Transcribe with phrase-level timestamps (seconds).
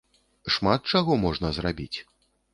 [0.55, 1.97] Шмат чаго можна зрабіць.